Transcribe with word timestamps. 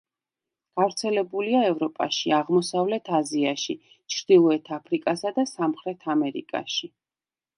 გავრცელებულია 0.79 1.59
ევროპაში, 1.71 2.31
აღმოსავლეთ 2.37 3.11
აზიაში, 3.19 3.75
ჩრდილოეთ 4.15 4.73
აფრიკასა 4.79 5.35
და 5.39 5.47
სამხრეთ 5.53 6.11
ამერიკაში. 6.17 6.91